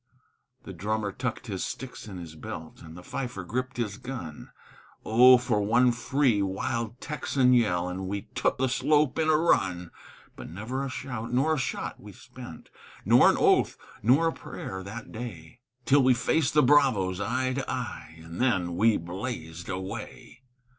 The 0.63 0.73
drummer 0.73 1.11
tucked 1.11 1.45
his 1.45 1.63
sticks 1.63 2.07
in 2.07 2.17
his 2.17 2.33
belt, 2.33 2.81
And 2.81 2.97
the 2.97 3.03
fifer 3.03 3.43
gripped 3.43 3.77
his 3.77 3.97
gun. 3.99 4.49
Oh, 5.05 5.37
for 5.37 5.61
one 5.61 5.91
free, 5.91 6.41
wild 6.41 6.99
Texan 6.99 7.53
yell, 7.53 7.87
And 7.87 8.07
we 8.07 8.23
took 8.33 8.57
the 8.57 8.67
slope 8.67 9.19
in 9.19 9.29
a 9.29 9.37
run! 9.37 9.91
But 10.35 10.49
never 10.49 10.83
a 10.83 10.89
shout 10.89 11.31
nor 11.31 11.53
a 11.53 11.59
shot 11.59 11.99
we 12.01 12.13
spent, 12.13 12.71
Nor 13.05 13.29
an 13.29 13.37
oath 13.37 13.77
nor 14.01 14.29
a 14.29 14.33
prayer 14.33 14.81
that 14.81 15.11
day, 15.11 15.59
Till 15.85 16.01
we 16.01 16.15
faced 16.15 16.55
the 16.55 16.63
bravos, 16.63 17.19
eye 17.19 17.53
to 17.53 17.71
eye, 17.71 18.15
And 18.23 18.41
then 18.41 18.77
we 18.77 18.97
blazed 18.97 19.69
away. 19.69 20.41